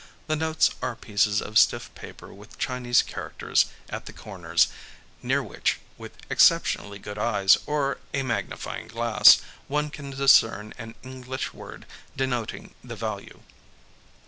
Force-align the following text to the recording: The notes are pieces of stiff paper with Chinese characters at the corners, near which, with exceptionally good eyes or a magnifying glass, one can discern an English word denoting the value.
The 0.25 0.35
notes 0.35 0.71
are 0.81 0.95
pieces 0.95 1.43
of 1.43 1.59
stiff 1.59 1.93
paper 1.93 2.33
with 2.33 2.57
Chinese 2.57 3.03
characters 3.03 3.67
at 3.87 4.07
the 4.07 4.13
corners, 4.13 4.69
near 5.21 5.43
which, 5.43 5.77
with 5.95 6.17
exceptionally 6.27 6.97
good 6.97 7.19
eyes 7.19 7.55
or 7.67 7.99
a 8.11 8.23
magnifying 8.23 8.87
glass, 8.87 9.43
one 9.67 9.91
can 9.91 10.09
discern 10.09 10.73
an 10.79 10.95
English 11.03 11.53
word 11.53 11.85
denoting 12.17 12.73
the 12.83 12.95
value. 12.95 13.41